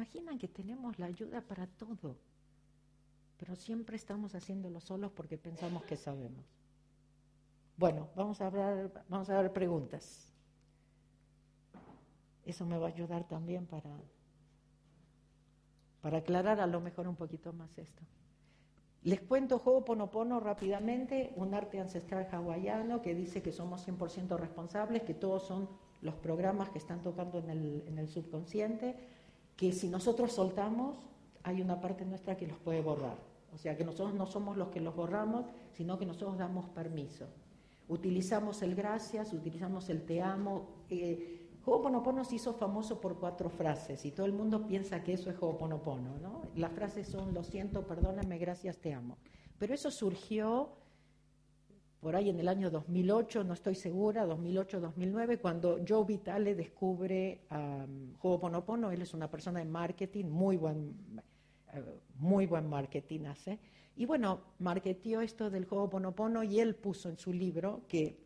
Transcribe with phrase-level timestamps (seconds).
[0.00, 2.16] imaginan que tenemos la ayuda para todo,
[3.36, 6.46] pero siempre estamos haciéndolo solos porque pensamos que sabemos.
[7.76, 10.32] Bueno, vamos a hablar, vamos a ver preguntas.
[12.46, 13.90] Eso me va a ayudar también para,
[16.00, 18.02] para aclarar a lo mejor un poquito más esto.
[19.02, 25.14] Les cuento Ho'oponopono rápidamente, un arte ancestral hawaiano que dice que somos 100% responsables, que
[25.14, 25.68] todos son
[26.00, 29.19] los programas que están tocando en el, en el subconsciente,
[29.60, 30.96] que si nosotros soltamos,
[31.42, 33.18] hay una parte nuestra que los puede borrar.
[33.52, 37.26] O sea, que nosotros no somos los que los borramos, sino que nosotros damos permiso.
[37.86, 40.66] Utilizamos el gracias, utilizamos el te amo.
[40.88, 45.28] Eh, Ho'oponopono se hizo famoso por cuatro frases y todo el mundo piensa que eso
[45.28, 46.40] es Ho'oponopono, ¿no?
[46.56, 49.18] Las frases son lo siento, perdóname, gracias, te amo.
[49.58, 50.70] Pero eso surgió
[52.00, 58.14] por ahí en el año 2008, no estoy segura, 2008-2009, cuando Joe Vitale descubre um,
[58.22, 60.96] Ho'oponopono, él es una persona de marketing, muy buen,
[61.74, 61.82] eh,
[62.14, 63.58] muy buen marketing hace,
[63.96, 68.18] y bueno, marketió esto del Ho'oponopono y él puso en su libro que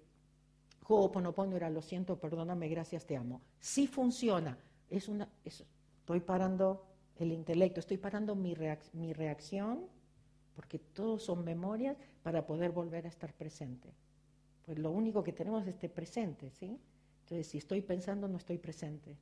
[0.86, 3.40] Ho'oponopono era lo siento, perdóname, gracias, te amo.
[3.58, 4.56] Sí funciona.
[4.88, 6.84] Es una, estoy parando
[7.16, 8.54] el intelecto, estoy parando mi,
[8.92, 9.86] mi reacción,
[10.54, 13.88] porque todos son memorias, para poder volver a estar presente.
[14.64, 16.78] Pues lo único que tenemos es este presente, ¿sí?
[17.22, 19.16] Entonces, si estoy pensando, no estoy presente.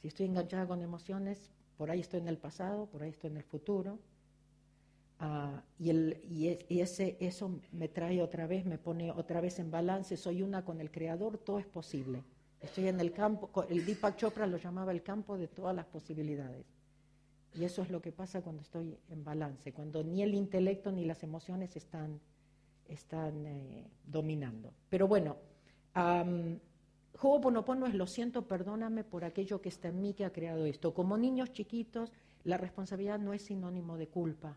[0.00, 3.36] Si estoy enganchada con emociones, por ahí estoy en el pasado, por ahí estoy en
[3.38, 3.98] el futuro.
[5.18, 10.16] Ah, y, y, ese, eso me trae otra vez, me pone otra vez en balance,
[10.16, 12.24] soy una con el Creador, todo es posible.
[12.60, 16.66] Estoy en el campo, el Deepak Chopra lo llamaba el campo de todas las posibilidades.
[17.54, 21.04] Y eso es lo que pasa cuando estoy en balance, cuando ni el intelecto ni
[21.04, 22.20] las emociones están,
[22.88, 24.72] están eh, dominando.
[24.88, 25.36] Pero bueno,
[25.94, 26.58] um,
[27.20, 30.94] Ho'oponopono es lo siento, perdóname por aquello que está en mí que ha creado esto.
[30.94, 32.12] Como niños chiquitos,
[32.44, 34.56] la responsabilidad no es sinónimo de culpa.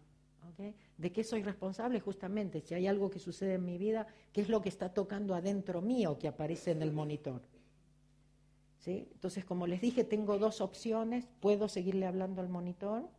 [0.97, 1.99] ¿De qué soy responsable?
[1.99, 5.35] Justamente, si hay algo que sucede en mi vida, ¿qué es lo que está tocando
[5.35, 7.41] adentro mío que aparece en el monitor?
[8.87, 11.27] Entonces, como les dije, tengo dos opciones.
[11.39, 13.09] Puedo seguirle hablando al monitor,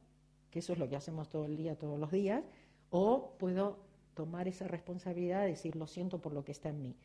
[0.51, 2.45] que eso es lo que hacemos todo el día, todos los días,
[2.91, 3.79] o puedo
[4.15, 6.97] tomar esa responsabilidad de decir, lo siento por lo que está en mí.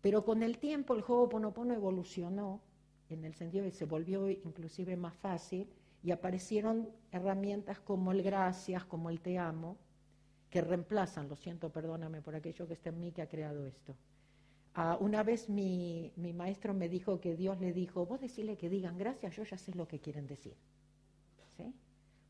[0.00, 2.60] Pero con el tiempo el juego Ponopono evolucionó
[3.08, 5.68] en el sentido de que se volvió inclusive más fácil
[6.02, 9.76] y aparecieron herramientas como el gracias, como el te amo,
[10.48, 13.94] que reemplazan, lo siento, perdóname por aquello que está en mí que ha creado esto.
[14.74, 18.68] Ah, una vez mi, mi, maestro me dijo que Dios le dijo, vos decirle que
[18.68, 20.54] digan gracias, yo ya sé lo que quieren decir.
[21.56, 21.74] ¿Sí?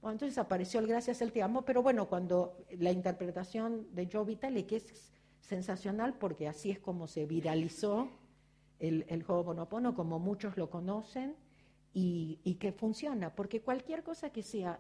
[0.01, 4.25] Bueno, entonces apareció el gracias, el te amo, pero bueno, cuando la interpretación de Joe
[4.25, 8.09] Vitale, que es sensacional porque así es como se viralizó
[8.79, 11.37] el, el Ho'oponopono, como muchos lo conocen,
[11.93, 14.79] y, que funciona, porque cualquier cosa que sea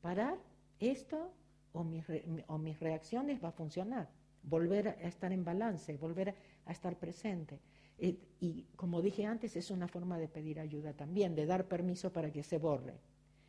[0.00, 0.36] parar
[0.80, 1.32] esto
[1.72, 2.04] o mis,
[2.48, 4.08] o mis reacciones va a funcionar,
[4.42, 6.34] volver a estar en balance, volver a
[6.72, 7.60] estar presente.
[7.98, 12.12] Eh, y como dije antes, es una forma de pedir ayuda también, de dar permiso
[12.12, 12.94] para que se borre.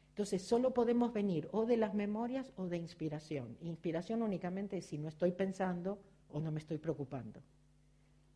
[0.09, 3.57] Entonces, solo podemos venir o de las memorias o de inspiración.
[3.61, 5.99] Inspiración únicamente si no estoy pensando
[6.29, 7.41] o no me estoy preocupando.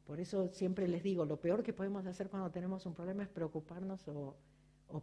[0.06, 3.30] Por eso siempre les digo, lo peor que podemos hacer cuando tenemos un problema es
[3.30, 4.36] preocuparnos o,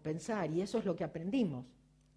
[0.02, 1.64] pensar, y eso es lo que aprendimos.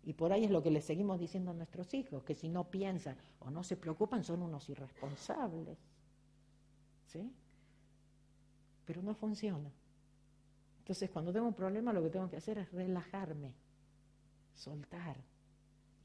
[0.04, 2.70] Y por ahí es lo que le seguimos diciendo a nuestros hijos, que si no
[2.70, 5.78] piensan o no se preocupan son unos irresponsables.
[7.06, 7.32] ¿Sí?
[8.90, 9.70] Pero no funciona.
[10.80, 13.54] Entonces, cuando tengo un problema, lo que tengo que hacer es relajarme,
[14.56, 15.16] soltar,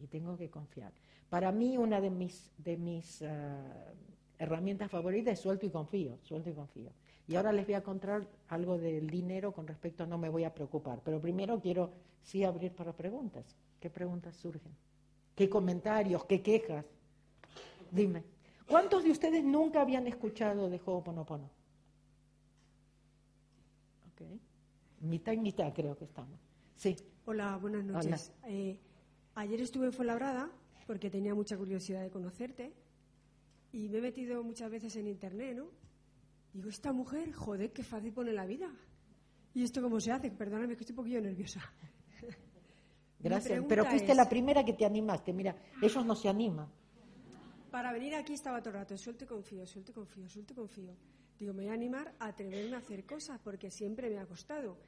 [0.00, 0.92] y tengo que confiar.
[1.30, 3.90] Para mí, una de mis, de mis ah,
[4.38, 6.90] herramienta favorita es suelto y confío, suelto y confío.
[7.26, 10.44] Y ahora les voy a contar algo del dinero con respecto a no me voy
[10.44, 11.00] a preocupar.
[11.02, 11.90] Pero primero quiero
[12.22, 13.56] sí abrir para preguntas.
[13.80, 14.76] ¿Qué preguntas surgen?
[15.34, 16.26] ¿Qué comentarios?
[16.26, 16.84] ¿Qué quejas?
[17.90, 18.24] Dime.
[18.68, 21.48] ¿Cuántos de ustedes nunca habían escuchado de Ho'oponopono?
[24.14, 24.22] Ok.
[25.04, 26.40] Mitad y mitad creo que estamos.
[26.76, 26.96] Sí.
[27.26, 28.32] Hola, buenas noches.
[28.46, 28.78] Eh,
[29.34, 30.50] ayer estuve en Fuenlabrada
[30.86, 32.72] porque tenía mucha curiosidad de conocerte
[33.72, 35.66] y me he metido muchas veces en internet, ¿no?
[36.52, 38.70] Digo, esta mujer, joder, qué fácil pone la vida.
[39.52, 40.30] ¿Y esto cómo se hace?
[40.30, 41.60] Perdóname que estoy un poquillo nerviosa.
[43.18, 45.32] Gracias, pero fuiste la primera que te animaste.
[45.32, 46.68] Mira, ellos no se animan.
[47.70, 50.56] Para venir aquí estaba todo el rato, suelto y confío, suelto y confío, suelto y
[50.56, 50.96] confío.
[51.38, 54.78] Digo, me voy a animar a atreverme a hacer cosas porque siempre me ha costado.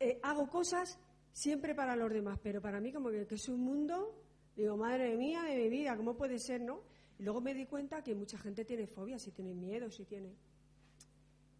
[0.00, 0.98] Eh, hago cosas
[1.32, 4.14] siempre para los demás, pero para mí como que, que es un mundo,
[4.56, 6.82] digo, madre mía de mi vida, ¿cómo puede ser, no?
[7.18, 10.34] Y luego me di cuenta que mucha gente tiene fobias y tiene miedo, si tiene.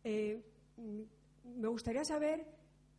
[0.03, 0.43] Eh,
[1.45, 2.47] me gustaría saber,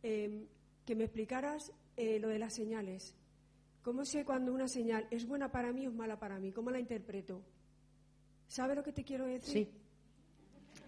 [0.02, 0.46] em,
[0.84, 3.14] que me explicaras eh, lo de las señales.
[3.82, 6.52] ¿Cómo sé cuando una señal es buena para mí o es mala para mí?
[6.52, 7.42] ¿Cómo la interpreto?
[8.48, 9.66] ¿Sabe lo que te quiero decir?
[9.66, 9.70] Sí.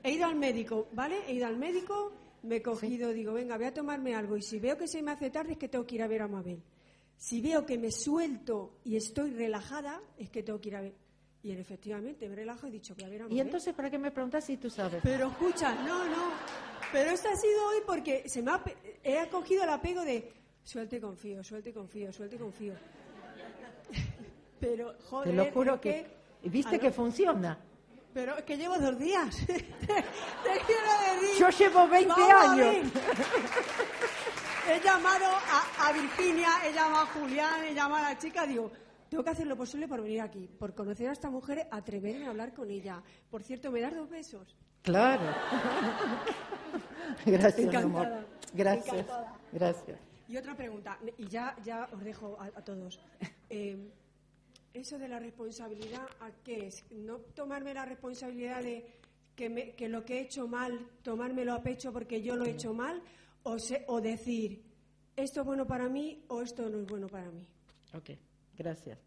[0.02, 1.18] He ido al médico, ¿vale?
[1.26, 2.12] He ido al médico,
[2.42, 4.36] me he cogido, digo, venga, voy a tomarme algo.
[4.36, 6.22] Y si veo que se me hace tarde, es que tengo que ir a ver
[6.22, 6.62] a Mabel.
[7.16, 10.94] Si veo que me suelto y estoy relajada, es que tengo que ir a ver.
[11.42, 13.36] Y efectivamente me relajo y he dicho, voy a ver a Mabel.
[13.36, 15.00] ¿Y entonces para qué me preguntas si tú sabes?
[15.02, 16.32] Pero escucha, no, no.
[16.92, 18.62] Pero esto ha sido hoy porque se me ha,
[19.02, 20.32] he cogido el apego de
[20.62, 22.74] suelto y confío, suelto y confío, suelto y confío.
[24.60, 25.30] Pero, joder.
[25.30, 26.06] Te lo juro que.
[26.44, 27.58] ¿Viste que funciona?
[28.18, 29.32] Pero es que llevo dos días.
[29.46, 30.92] te, quiero
[31.22, 31.38] decir.
[31.38, 32.92] Yo llevo 20 Vamos a años.
[34.68, 38.72] he llamado a, a Virginia, he llamado a Julián, he llamado a la chica, digo,
[39.08, 42.30] tengo que hacer lo posible por venir aquí, por conocer a esta mujer, atreverme a
[42.30, 43.00] hablar con ella.
[43.30, 44.56] Por cierto, ¿me das dos besos?
[44.82, 45.22] Claro.
[47.24, 48.16] Gracias, mi Encantada.
[48.16, 48.26] amor.
[48.52, 48.94] Gracias.
[48.96, 49.34] Encantada.
[49.52, 50.00] Gracias.
[50.26, 52.98] Y otra pregunta, y ya, ya os dejo a, a todos.
[53.48, 53.92] Eh,
[54.78, 56.84] eso de la responsabilidad, ¿a qué es?
[56.90, 58.84] No tomarme la responsabilidad de
[59.36, 62.50] que, me- que lo que he hecho mal, tomármelo a pecho porque yo lo he
[62.50, 63.02] hecho mal,
[63.44, 64.62] o, se- o decir,
[65.16, 67.46] esto es bueno para mí o esto no es bueno para mí.
[67.94, 68.10] Ok,
[68.56, 68.98] gracias.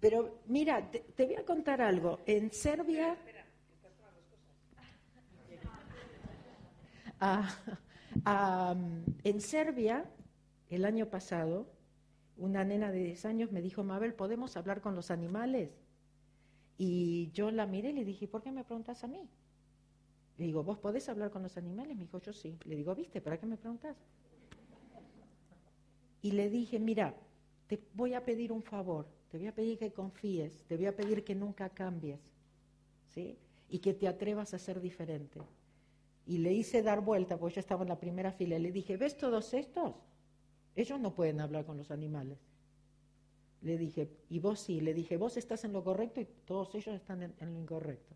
[0.00, 2.20] Pero mira, te, te voy a contar algo.
[2.26, 3.16] En Serbia.
[7.20, 7.48] Ah,
[8.24, 8.76] ah,
[9.24, 10.04] en Serbia,
[10.70, 11.66] el año pasado,
[12.38, 15.70] una nena de 10 años me dijo, Mabel, ¿podemos hablar con los animales?
[16.78, 19.28] Y yo la miré y le dije, ¿por qué me preguntas a mí?
[20.38, 21.96] Le digo, ¿vos podés hablar con los animales?
[21.96, 22.56] Me dijo, yo sí.
[22.64, 23.20] Le digo, ¿viste?
[23.20, 23.96] ¿Para qué me preguntas?
[26.22, 27.14] Y le dije, mira,
[27.66, 30.96] te voy a pedir un favor, te voy a pedir que confíes, te voy a
[30.96, 32.20] pedir que nunca cambies,
[33.08, 33.36] ¿sí?
[33.68, 35.40] Y que te atrevas a ser diferente.
[36.26, 38.96] Y le hice dar vuelta, porque yo estaba en la primera fila, y le dije,
[38.96, 39.94] ¿ves todos estos?
[40.78, 42.38] Ellos no pueden hablar con los animales.
[43.62, 46.94] Le dije, y vos sí, le dije, vos estás en lo correcto y todos ellos
[46.94, 48.14] están en, en lo incorrecto.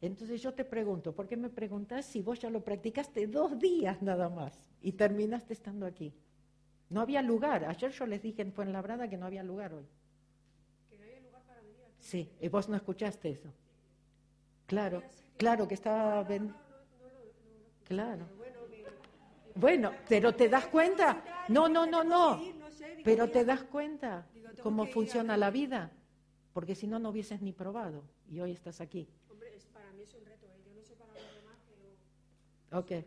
[0.00, 4.02] Entonces yo te pregunto, ¿por qué me preguntas si vos ya lo practicaste dos días
[4.02, 6.12] nada más y terminaste estando aquí?
[6.90, 7.64] No había lugar.
[7.64, 9.86] Ayer yo les dije en Fuenlabrada que no había lugar hoy.
[12.00, 13.52] Sí, y vos no escuchaste eso.
[14.66, 15.00] Claro,
[15.36, 16.26] claro que estaba...
[17.84, 18.26] Claro.
[19.54, 21.22] Bueno, pero te das cuenta.
[21.48, 22.42] No, no, no, no.
[23.04, 24.26] Pero te das cuenta
[24.62, 25.92] cómo funciona la vida.
[26.52, 28.04] Porque si no, no hubieses ni probado.
[28.28, 29.08] Y hoy estás aquí.
[29.30, 30.62] Hombre, para mí es un reto, ¿eh?
[30.64, 32.80] yo no sé para los demás, pero...
[32.80, 33.04] Ok.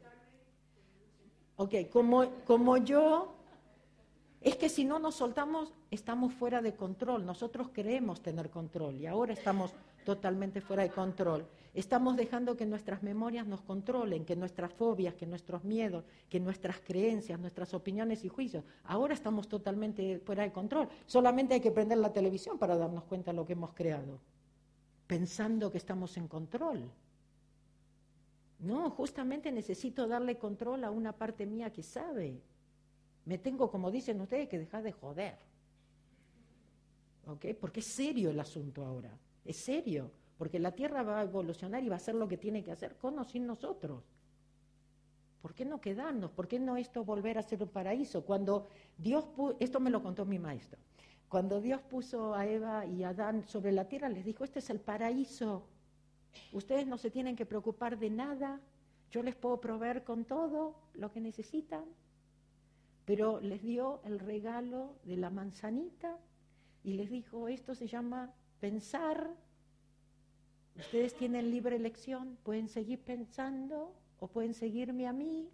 [1.59, 3.33] Ok, como, como yo,
[4.41, 7.25] es que si no nos soltamos, estamos fuera de control.
[7.25, 9.73] Nosotros creemos tener control y ahora estamos
[10.07, 11.45] totalmente fuera de control.
[11.73, 16.79] Estamos dejando que nuestras memorias nos controlen, que nuestras fobias, que nuestros miedos, que nuestras
[16.79, 18.63] creencias, nuestras opiniones y juicios.
[18.85, 20.87] Ahora estamos totalmente fuera de control.
[21.05, 24.21] Solamente hay que prender la televisión para darnos cuenta de lo que hemos creado,
[25.07, 26.89] pensando que estamos en control.
[28.59, 32.41] No, justamente necesito darle control a una parte mía que sabe.
[33.25, 35.37] Me tengo, como dicen ustedes, que dejar de joder.
[37.25, 37.47] ¿Ok?
[37.59, 39.11] Porque es serio el asunto ahora.
[39.47, 40.11] Es serio.
[40.37, 42.95] Porque la Tierra va a evolucionar y va a hacer lo que tiene que hacer
[42.97, 44.03] con o sin nosotros.
[45.41, 46.31] ¿Por qué no quedarnos?
[46.31, 48.23] ¿Por qué no esto volver a ser un paraíso?
[48.23, 50.79] Cuando Dios puso, esto me lo contó mi maestro,
[51.29, 54.69] cuando Dios puso a Eva y a Adán sobre la tierra, les dijo, este es
[54.69, 55.67] el paraíso.
[56.51, 58.59] Ustedes no se tienen que preocupar de nada,
[59.09, 61.85] yo les puedo proveer con todo lo que necesitan,
[63.05, 66.17] pero les dio el regalo de la manzanita
[66.83, 69.29] y les dijo, esto se llama pensar,
[70.75, 75.49] ustedes tienen libre elección, pueden seguir pensando o pueden seguirme a mí.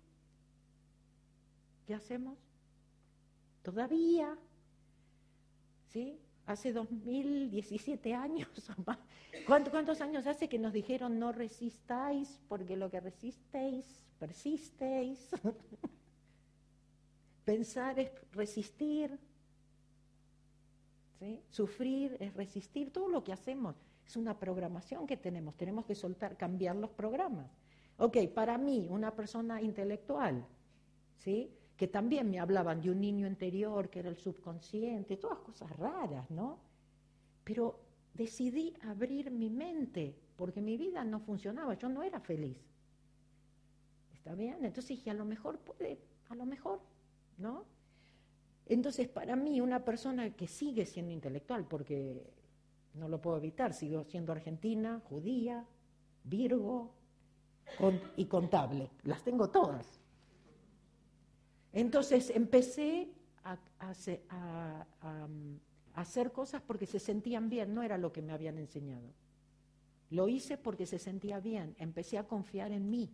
[1.87, 2.37] ¿Qué hacemos?
[3.61, 4.37] Todavía,
[5.89, 6.19] ¿sí?
[6.45, 8.99] Hace 2017 años o más.
[9.47, 15.29] ¿Cuánto- ¿Cuántos años hace que nos dijeron no resistáis porque lo que resistéis, persistéis?
[17.45, 19.19] Pensar es resistir,
[21.49, 23.75] Sufrir es resistir, todo lo que hacemos
[24.05, 27.49] es una programación que tenemos, tenemos que soltar, cambiar los programas.
[27.97, 30.45] Ok, para mí, una persona intelectual,
[31.17, 31.51] ¿sí?
[31.77, 36.29] que también me hablaban de un niño interior, que era el subconsciente, todas cosas raras,
[36.29, 36.59] ¿no?
[37.43, 37.79] Pero
[38.13, 42.57] decidí abrir mi mente, porque mi vida no funcionaba, yo no era feliz.
[44.13, 44.63] ¿Está bien?
[44.63, 45.99] Entonces dije, a lo mejor puede,
[46.29, 46.79] a lo mejor,
[47.37, 47.65] ¿no?
[48.65, 52.23] Entonces, para mí, una persona que sigue siendo intelectual, porque
[52.93, 55.65] no lo puedo evitar, sigo siendo argentina, judía,
[56.23, 56.93] virgo,
[58.17, 58.89] y contable.
[59.03, 59.99] Las tengo todas.
[61.71, 63.09] Entonces empecé
[63.43, 63.57] a,
[65.95, 69.09] hacer cosas porque se sentían bien, no era lo que me habían enseñado.
[70.09, 73.11] Lo hice porque se sentía bien, empecé a confiar en mí,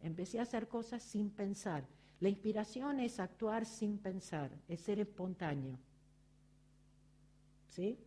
[0.00, 1.86] empecé a hacer cosas sin pensar.
[2.22, 5.76] La inspiración es actuar sin pensar, es ser espontáneo.
[7.66, 7.98] ¿Sí?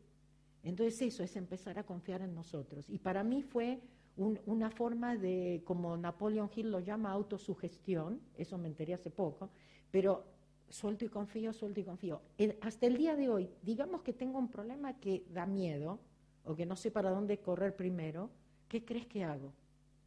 [0.63, 2.89] Entonces eso es empezar a confiar en nosotros.
[2.89, 3.81] Y para mí fue
[4.15, 9.49] una forma de, como Napoleon Hill lo llama, autosugestión, eso me enteré hace poco,
[9.91, 10.23] pero
[10.69, 12.21] suelto y confío, suelto y confío.
[12.61, 15.99] hasta el día de hoy, digamos que tengo un problema que da miedo
[16.45, 18.29] o que no sé para dónde correr primero,
[18.69, 19.51] ¿qué crees que hago?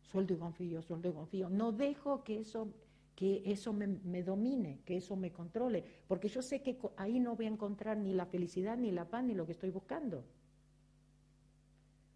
[0.01, 1.51] Suelto y confío, suelto y confío.
[1.51, 2.73] No dejo que eso,
[3.19, 7.47] que eso me, domine, que eso me controle, porque yo sé que ahí no voy
[7.47, 10.23] a encontrar ni la felicidad, ni la paz, ni lo que estoy buscando.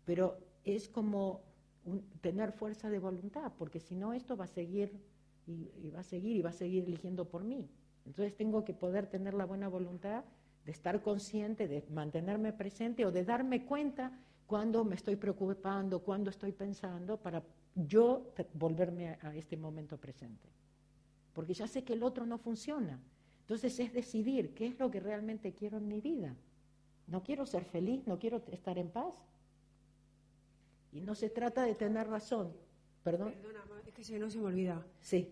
[0.05, 1.43] Pero es como
[2.21, 4.93] tener fuerza de voluntad, porque si no esto va a seguir
[5.45, 7.69] y, va a seguir y va a seguir eligiendo por mí.
[8.07, 10.23] Entonces tengo que poder tener la buena voluntad
[10.65, 14.17] de estar consciente, de mantenerme presente o de darme cuenta
[14.47, 17.43] cuando me estoy preocupando, cuando estoy pensando, para
[17.75, 20.63] yo volverme a, este momento presente.
[21.33, 23.01] Porque ya sé que el otro no funciona.
[23.41, 26.35] Entonces es decidir qué es lo que realmente quiero en mi vida.
[27.07, 29.15] No quiero ser feliz, no quiero estar en paz,
[30.93, 32.53] y no se trata de tener razón.
[33.03, 33.33] ¿Perdón?
[33.33, 34.87] Perdona, es que si no se me olvida.
[35.01, 35.29] Sí.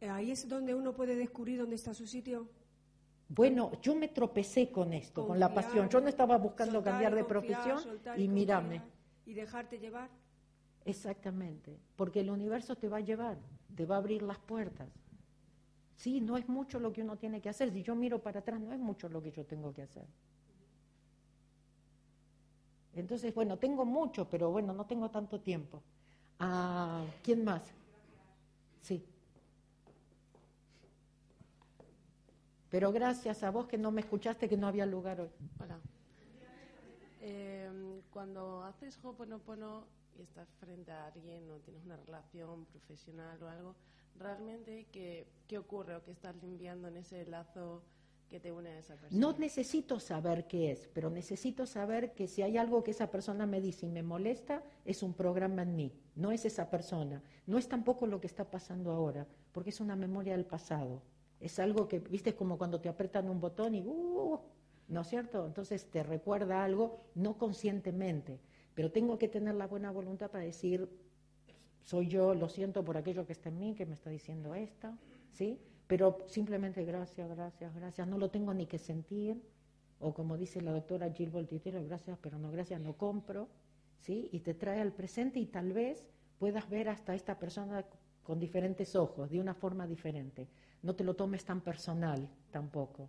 [0.00, 2.48] Eh, ahí es donde uno puede descubrir dónde está su sitio.
[3.28, 5.88] Bueno, yo me tropecé con esto, con la pasión.
[5.88, 7.78] Yo no estaba buscando cambiar de profesión
[8.16, 8.82] y, mírame.
[9.24, 10.10] Y dejarte llevar.
[10.84, 13.38] Exactamente, porque el universo te va a llevar,
[13.74, 14.88] te va a abrir las puertas.
[15.96, 17.72] Sí, no es mucho lo que uno tiene que hacer.
[17.72, 20.04] Si yo miro para atrás, no es mucho lo que yo tengo que hacer.
[22.94, 25.82] Entonces, bueno, tengo mucho, pero bueno, no tengo tanto tiempo.
[26.38, 27.62] Ah, ¿Quién más?
[28.82, 29.04] Sí.
[32.70, 35.30] Pero gracias a vos que no me escuchaste, que no había lugar hoy.
[35.60, 35.78] Hola.
[37.20, 39.84] Em, cuando haces Hoponopono
[40.18, 43.74] y estás frente a alguien o tienes una relación profesional o algo,
[44.18, 47.82] ¿realmente qué, qué ocurre o qué estás limpiando en ese lazo
[48.28, 49.20] que te une a esa persona.
[49.20, 53.46] No necesito saber qué es, pero necesito saber que si hay algo que esa persona
[53.46, 57.58] me dice y me molesta, es un programa en mí, no es esa persona, no
[57.58, 61.02] es tampoco lo que está pasando ahora, porque es una memoria del pasado.
[61.40, 64.40] Es algo que, viste, como cuando te apretan un botón y, uh,
[64.88, 65.46] ¿no es cierto?
[65.46, 68.40] Entonces te recuerda algo no conscientemente,
[68.74, 70.88] pero tengo que tener la buena voluntad para decir,
[71.82, 74.96] soy yo, lo siento por aquello que está en mí, que me está diciendo esto,
[75.32, 75.58] ¿sí?
[75.86, 79.42] pero simplemente gracias, gracias, gracias, no lo tengo ni que sentir,
[80.00, 83.48] o como dice la doctora Jill Voltitero, gracias, pero no gracias, no compro,
[84.00, 84.28] ¿sí?
[84.32, 86.04] Y te trae al presente y tal vez
[86.38, 87.84] puedas ver hasta esta persona
[88.22, 90.48] con diferentes ojos, de una forma diferente.
[90.82, 93.08] No te lo tomes tan personal tampoco.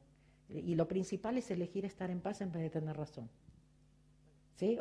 [0.49, 3.29] Y lo principal es elegir estar en paz en vez de tener razón.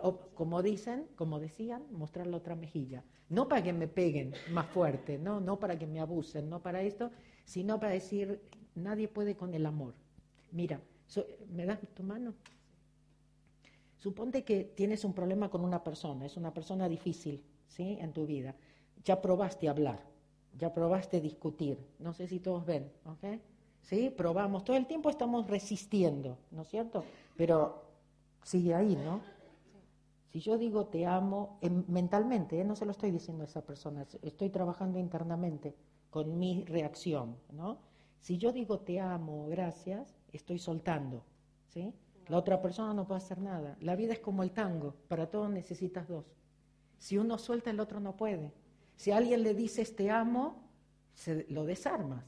[0.02, 3.02] O como dicen, como decían, mostrar la otra mejilla.
[3.28, 6.82] No para que me peguen más fuerte, no, no para que me abusen, no para
[6.82, 7.10] esto,
[7.44, 8.40] sino para decir,
[8.74, 9.94] nadie puede con el amor.
[10.52, 10.80] Mira,
[11.50, 12.34] ¿me das tu mano?
[13.98, 17.96] Suponte que tienes un problema con una persona, es una persona difícil, ¿sí?
[18.00, 18.54] En tu vida.
[19.04, 20.04] Ya probaste hablar,
[20.56, 21.78] ya probaste discutir.
[21.98, 23.40] No sé si todos ven, ¿ok?
[23.82, 24.10] ¿Sí?
[24.10, 27.04] Probamos, todo el tiempo estamos resistiendo, ¿no es cierto?
[27.36, 27.82] Pero
[28.42, 29.20] sigue ahí, ¿no?
[30.34, 32.64] Si yo digo te amo mentalmente, ¿eh?
[32.64, 35.76] no se lo estoy diciendo a esa persona, estoy trabajando internamente
[36.10, 37.36] con mi reacción.
[38.18, 41.22] Si yo digo te amo, gracias, estoy soltando.
[42.26, 43.76] La otra persona no puede hacer nada.
[43.78, 46.24] La vida es como el tango, para todo necesitas dos.
[46.98, 48.52] Si uno suelta, el otro no puede.
[48.96, 50.64] Si alguien le dices te amo,
[51.12, 52.24] se, lo desarmas.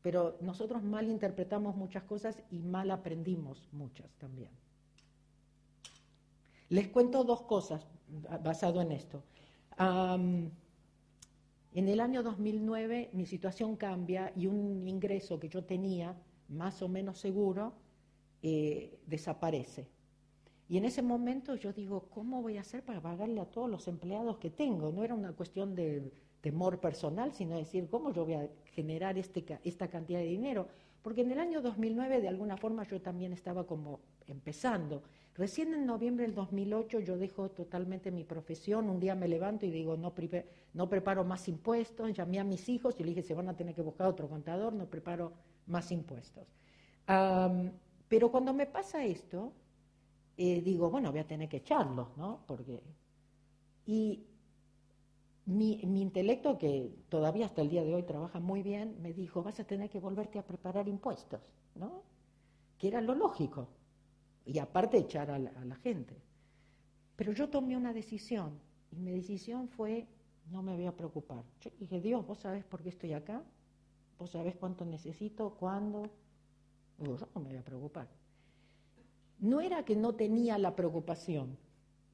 [0.00, 4.52] Pero nosotros mal interpretamos muchas cosas y mal aprendimos muchas también.
[6.68, 7.86] Les cuento dos cosas
[8.42, 9.22] basado en esto.
[9.78, 16.16] En el año 2009 mi situación cambia y un ingreso que yo tenía
[16.48, 17.74] más o menos seguro
[18.42, 19.88] eh, desaparece.
[20.68, 23.86] Y en ese momento yo digo, ¿cómo voy a hacer para pagarle a todos los
[23.86, 24.90] empleados que tengo?
[24.90, 29.44] No era una cuestión de temor personal, sino decir, ¿cómo yo voy a generar este,
[29.62, 30.68] esta cantidad de dinero?
[31.02, 35.02] Porque en el año 2009 de alguna forma yo también estaba como empezando.
[35.36, 39.70] Recién en noviembre del 2008 yo dejo totalmente mi profesión, un día me levanto y
[39.70, 40.14] digo, no,
[40.72, 43.74] no preparo más impuestos, llamé a mis hijos y le dije, se van a tener
[43.74, 45.34] que buscar otro contador, no preparo
[45.66, 46.46] más impuestos.
[48.08, 49.52] pero cuando me pasa esto,
[50.38, 52.40] eh, digo, bueno, voy a tener que echarlos, ¿no?
[52.46, 52.82] Porque
[53.84, 54.26] Y
[55.44, 59.42] mi, mi, intelecto, que todavía hasta el día de hoy trabaja muy bien, me dijo,
[59.42, 61.40] vas a tener que volverte a preparar impuestos,
[61.74, 62.02] ¿no?
[62.78, 63.68] Que era lo lógico.
[64.46, 66.16] Y aparte echar a la, gente.
[67.16, 68.58] Pero yo tomé una decisión
[68.92, 70.06] y mi decisión fue,
[70.50, 71.42] no me voy a preocupar.
[71.60, 73.42] Yo dije, Dios, vos sabés por qué estoy acá,
[74.18, 76.08] vos sabés cuánto necesito, cuándo.
[76.98, 78.08] Yo no me voy a preocupar.
[79.40, 81.58] No era que no tenía la preocupación,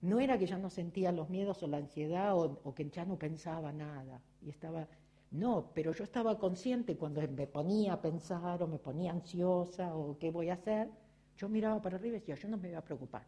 [0.01, 3.17] no era que ya no sentía los miedos o la ansiedad o, que ya no
[3.19, 4.89] pensaba nada y estaba
[5.31, 10.19] no, pero yo estaba consciente cuando me ponía a pensar o me ponía ansiosa o
[10.19, 10.91] qué voy a hacer,
[11.37, 13.27] yo miraba para arriba y decía, yo no me voy a preocupar,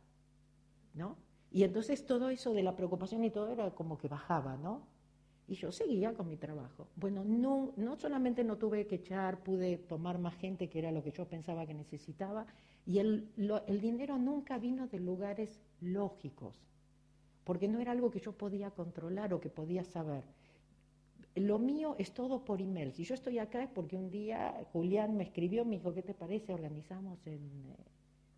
[0.94, 1.16] ¿no?
[1.50, 4.87] Y entonces todo eso de la preocupación y todo era como que bajaba, ¿no?
[5.46, 6.88] Y yo seguía con mi trabajo.
[6.96, 11.02] Bueno, no, no solamente no tuve que echar, pude tomar más gente, que era lo
[11.02, 12.46] que yo pensaba que necesitaba,
[12.87, 13.28] y el,
[13.66, 16.61] el dinero nunca vino de lugares lógicos,
[17.44, 20.25] porque no era algo que yo podía controlar o que podía saber.
[21.37, 22.92] Lo mío es todo por email.
[22.92, 26.14] Si yo estoy acá es porque un día Julián me escribió, me dijo, ¿qué te
[26.14, 26.52] parece?
[26.52, 27.75] Organizamos en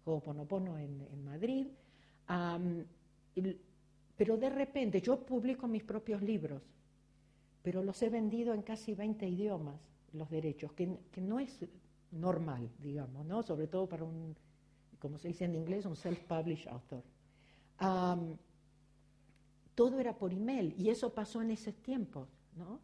[0.07, 1.67] eh, Ponopono en, en Madrid.
[4.17, 6.63] pero de repente yo publico mis propios libros,
[7.63, 9.81] pero los he vendido en casi 20 idiomas,
[10.13, 11.67] los derechos, que, que no es
[12.13, 13.43] normal, digamos, ¿no?
[13.43, 14.35] Sobre todo para un,
[14.99, 17.03] como se dice en inglés, un self-published author.
[19.75, 22.81] todo era por email y eso pasó en esos tiempos, ¿no?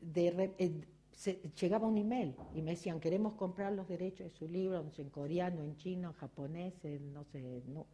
[0.00, 0.84] de,
[1.26, 5.10] eh, llegaba un email y me decían, queremos comprar los derechos de su libro, en
[5.10, 6.74] coreano, en chino, en japonés,
[7.12, 7.86] no sé, no.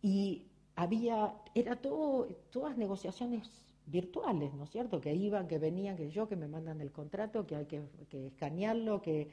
[0.00, 3.48] Y había, era todo, todas negociaciones
[3.86, 5.00] virtuales, ¿no es cierto?
[5.00, 7.82] Que iban, que venían, que yo, que me mandan el contrato, que hay que,
[8.26, 9.30] escanearlo, que,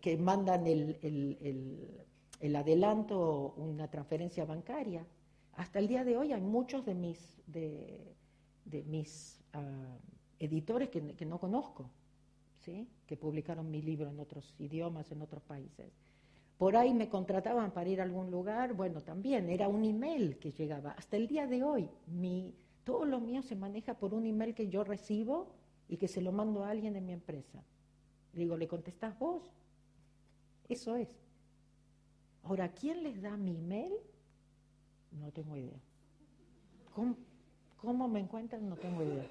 [0.00, 2.06] que mandan el, el,
[2.40, 5.06] el, adelanto, una transferencia bancaria.
[5.54, 8.14] Hasta el día de hoy hay muchos de mis, de,
[8.86, 9.96] mis ah,
[10.38, 11.90] editores que, no conozco,
[13.06, 15.92] que publicaron mi libro en otros idiomas, en otros países.
[16.58, 20.52] Por ahí me contrataban para ir a algún lugar, bueno, también era un email que
[20.52, 20.92] llegaba.
[20.92, 24.68] Hasta el día de hoy, mi, todo lo mío se maneja por un email que
[24.68, 25.48] yo recibo
[25.88, 27.62] y que se lo mando a alguien en mi empresa.
[28.32, 29.42] digo, ¿le contestás vos?
[30.68, 31.08] Eso es.
[32.44, 33.92] Ahora, ¿quién les da mi email?
[35.12, 35.80] No tengo idea.
[36.94, 37.16] ¿Cómo,
[37.76, 38.68] cómo me encuentran?
[38.68, 39.28] No tengo idea.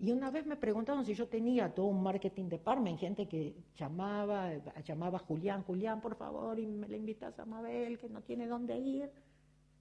[0.00, 4.52] Y una vez me preguntaron si yo tenía todo un marketing department, gente que llamaba,
[4.84, 8.78] llamaba Julián, Julián, por favor, y me le invitas a Mabel, que no tiene dónde
[8.78, 9.10] ir.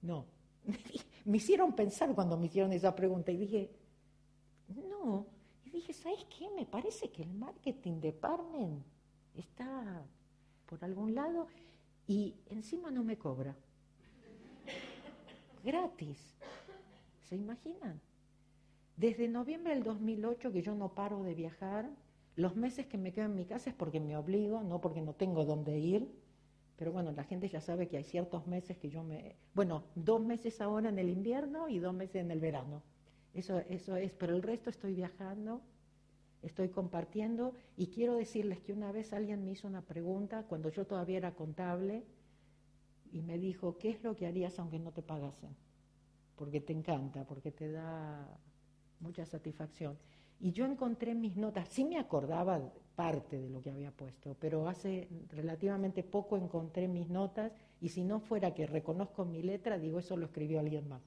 [0.02, 0.26] No,
[1.26, 3.70] me hicieron pensar cuando me hicieron esa pregunta y dije,
[4.70, 5.28] no.
[5.66, 6.50] Y dije, ¿sabes qué?
[6.50, 8.84] Me parece que el marketing department
[9.36, 10.04] está
[10.66, 11.48] por algún lado
[12.08, 13.56] y encima no me cobra.
[15.64, 16.38] Gratis.
[17.22, 18.00] ¿Se imaginan?
[18.98, 21.90] Desde noviembre del 2008 que yo no paro de viajar,
[22.36, 25.14] los meses que me quedo en mi casa es porque me obligo, no porque no
[25.14, 26.12] tengo dónde ir
[26.78, 29.36] pero bueno, la gente ya sabe que hay ciertos meses que yo me...
[29.56, 32.84] Bueno, dos meses ahora en el invierno y dos meses en el verano.
[33.34, 35.62] Eso, eso es, pero el resto estoy viajando,
[36.44, 40.86] estoy compartiendo y quiero decirles que una vez alguien me hizo una pregunta cuando yo
[40.86, 42.06] todavía era contable
[43.12, 45.56] y me dijo, ¿qué es lo que harías aunque no te pagasen?
[46.36, 48.38] Porque te encanta, porque te da
[49.00, 49.98] mucha satisfacción.
[50.40, 52.62] Y yo encontré mis notas, sí me acordaba
[52.96, 58.04] parte de lo que había puesto, pero hace relativamente poco encontré mis notas y si
[58.04, 61.02] no fuera que reconozco mi letra, digo, eso lo escribió alguien más.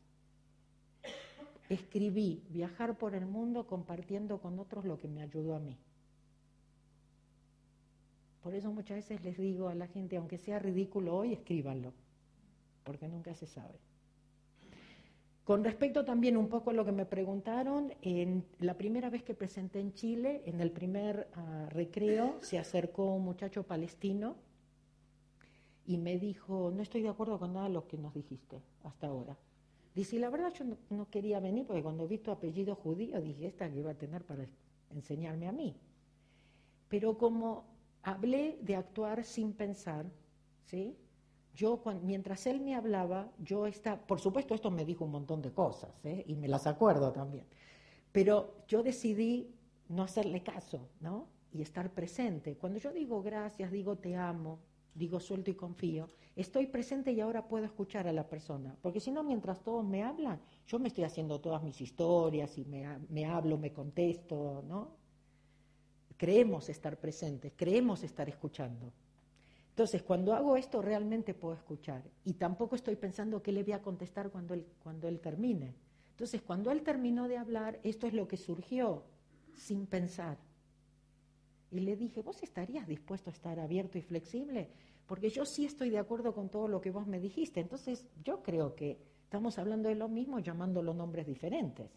[1.69, 5.79] Escribí viajar por el mundo compartiendo con otros lo que me ayudó a mí.
[8.43, 11.93] Por eso muchas veces les digo a la gente, aunque sea ridículo hoy, escríbanlo,
[12.85, 13.79] porque nunca se sabe.
[15.51, 19.35] Con respecto también un poco a lo que me preguntaron, en la primera vez que
[19.35, 24.37] presenté en Chile, en el primer ah, recreo, se acercó un muchacho palestino
[25.87, 29.09] y me dijo, no estoy de acuerdo con nada de lo que nos dijiste hasta
[29.09, 29.37] ahora.
[29.93, 33.69] Dice, la verdad yo no, quería venir porque cuando vi tu apellido judío dije, esta
[33.69, 34.47] que iba a tener para
[34.95, 35.75] enseñarme a mí.
[36.89, 37.65] Pero como
[38.05, 40.07] hablé de actuar sin pensar,
[40.67, 40.97] ¿sí?
[41.55, 45.53] Yo mientras él me hablaba, yo estaba, por supuesto esto me dijo un montón de
[45.53, 46.25] cosas, ¿eh?
[46.27, 47.47] y me las acuerdo también,
[48.13, 49.55] pero yo decidí
[49.89, 51.27] no hacerle caso, ¿no?
[51.53, 52.57] Y estar presente.
[52.57, 54.61] Cuando yo digo gracias, digo te amo,
[54.95, 59.11] digo suelto y confío, estoy presente y ahora puedo escuchar a la persona, porque si
[59.11, 63.27] no, mientras todos me hablan, yo me estoy haciendo todas mis historias y me, me
[63.27, 64.97] hablo, me contesto, ¿no?
[66.17, 68.93] Creemos estar presentes, creemos estar escuchando.
[69.81, 73.81] Entonces, cuando hago esto realmente puedo escuchar y tampoco estoy pensando qué le voy a
[73.81, 75.75] contestar cuando él, cuando él termine.
[76.11, 79.05] Entonces, cuando él terminó de hablar, esto es lo que surgió
[79.57, 80.37] sin pensar.
[81.71, 84.69] Y le dije, ¿vos estarías dispuesto a estar abierto y flexible?
[85.07, 87.61] Porque yo sí estoy de acuerdo con todo lo que vos me dijiste.
[87.61, 91.91] Entonces, yo creo que estamos hablando de lo mismo llamándolo nombres diferentes.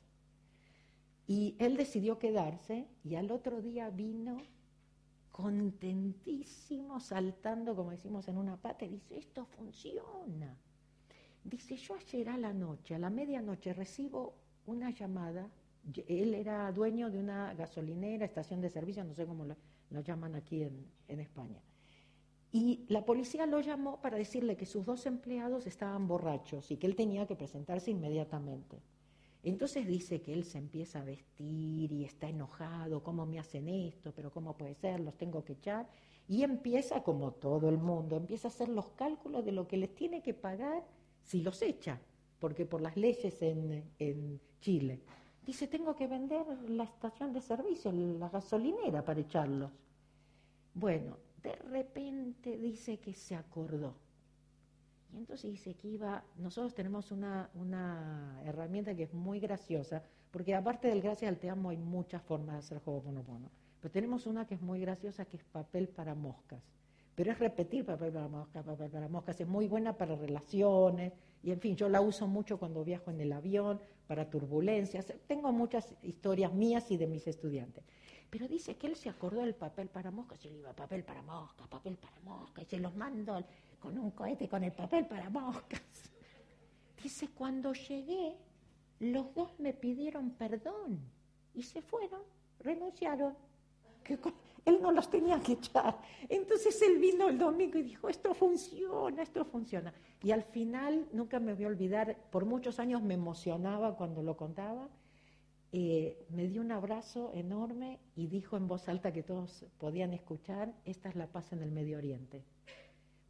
[1.28, 4.38] Y él decidió quedarse y al otro día vino
[5.34, 10.56] contentísimo, saltando, como decimos en una pata, y dice, esto funciona.
[11.44, 14.36] Dice, yo ayer a la noche, a la medianoche, recibo
[14.68, 15.50] una llamada,
[16.08, 20.62] él era dueño de una gasolinera, estación de servicio, no sé cómo lo, llaman aquí
[20.62, 21.64] en, en España.
[22.52, 26.86] Y la policía lo llamó para decirle que sus dos empleados estaban borrachos y que
[26.86, 28.78] él tenía que presentarse inmediatamente.
[29.44, 34.14] Entonces dice que él se empieza a vestir y está enojado, ¿cómo me hacen esto?
[34.16, 35.02] Pero ¿cómo puede ser?
[35.02, 35.88] Los tengo que echar.
[36.30, 39.94] Y empieza, como todo el mundo, empieza a hacer los cálculos de lo que les
[39.94, 40.86] tiene que pagar
[41.22, 42.00] si los echa,
[42.40, 45.02] porque por las leyes en, en Chile.
[45.46, 49.72] Dice, tengo que vender la estación de servicio, la gasolinera para echarlos.
[50.74, 54.03] Bueno, de repente dice que se acordó
[55.14, 60.56] y entonces dice que iba, nosotros tenemos una, una herramienta que es muy graciosa, porque
[60.56, 63.52] aparte del gracias al te amo hay muchas formas de hacer juego ponopono.
[63.80, 66.64] Pero tenemos una que es muy graciosa, que es papel para moscas.
[67.16, 69.40] Pero es repetir papel para moscas, papel para moscas.
[69.40, 71.14] Es muy buena para relaciones.
[71.44, 75.14] Y en fin, yo la uso mucho cuando viajo en el avión, para turbulencias.
[75.28, 77.84] Tengo muchas historias mías y de mis estudiantes.
[78.30, 81.22] Pero dice que él se acordó del papel para moscas y le iba papel para
[81.22, 83.44] moscas, papel para moscas, y se los mando
[83.84, 85.82] con un cohete con el papel para moscas.
[87.04, 88.34] Dice, cuando llegué,
[89.02, 91.02] los dos me pidieron perdón
[91.54, 92.22] y se fueron,
[92.62, 93.36] renunciaron.
[94.02, 94.18] Que
[94.66, 95.98] él no los tenía que echar.
[96.30, 99.94] Entonces él vino el domingo y dijo, esto funciona, esto funciona.
[100.22, 104.38] Y al final, nunca me voy a olvidar, por muchos años me emocionaba cuando lo
[104.38, 104.88] contaba,
[105.74, 110.74] eh, me dio un abrazo enorme y dijo en voz alta que todos podían escuchar,
[110.86, 112.44] esta es la paz en el Medio Oriente.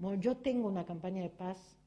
[0.03, 1.77] Bueno, yo tengo una campaña de paz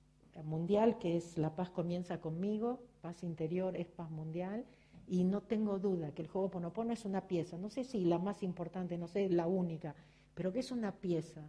[0.42, 4.64] mundial que es La paz comienza conmigo, paz interior es paz mundial,
[5.07, 8.18] y no tengo duda que el juego Ponopono es una pieza, no sé si la
[8.18, 9.94] más importante, no sé, la única,
[10.35, 11.42] pero que es una pieza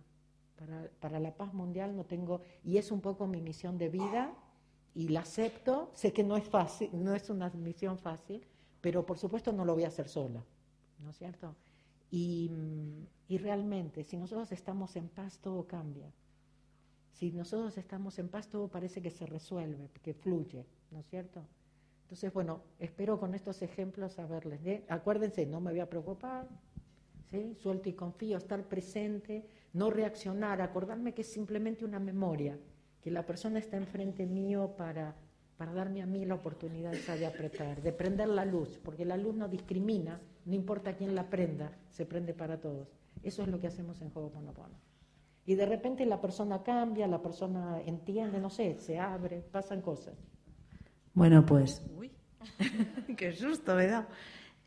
[0.57, 4.33] para, para la paz mundial, no tengo, y es un poco mi misión de vida,
[4.93, 8.45] y la acepto, sé que no es fácil, no es una misión fácil,
[8.81, 10.43] pero por supuesto no lo voy a hacer sola,
[10.99, 11.55] ¿no es cierto?
[12.11, 12.51] Y,
[13.29, 16.11] y realmente, si nosotros estamos en paz, todo cambia.
[17.17, 21.41] Si nosotros estamos en paz, todo parece que se resuelve, que fluye, ¿no es cierto?
[22.03, 24.63] Entonces, bueno, espero con estos ejemplos saberles.
[24.63, 24.83] ¿eh?
[24.87, 26.47] Acuérdense, no me voy a preocupar,
[27.31, 27.55] ¿sí?
[27.55, 32.55] suelto y confío, estar presente, no reaccionar, acordarme que es simplemente una memoria,
[33.01, 35.15] que la persona está enfrente mío para,
[35.57, 39.33] para darme a mí la oportunidad de apretar, de prender la luz, porque la luz
[39.33, 42.87] no discrimina, no importa quién la prenda, se prende para todos.
[43.23, 44.75] Eso es lo que hacemos en Juego Ponopono.
[45.47, 50.13] Y de repente la persona cambia, la persona entiende, no sé, se abre, pasan cosas.
[51.13, 52.11] Bueno, pues, uy,
[53.17, 54.09] qué susto me da.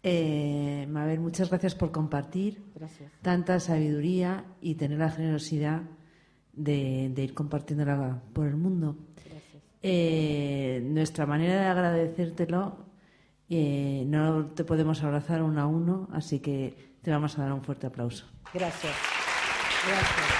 [0.02, 2.64] Eh, Mabel, muchas gracias por compartir
[3.20, 5.82] tanta sabiduría y tener la generosidad
[6.54, 8.96] de, ir compartiéndola por el mundo.
[9.82, 12.86] Eh, nuestra manera de agradecértelo,
[13.50, 17.62] eh, no te podemos abrazar uno a uno, así que te vamos a dar un
[17.62, 18.24] fuerte aplauso.
[18.54, 18.94] Gracias.
[19.86, 20.39] Gracias.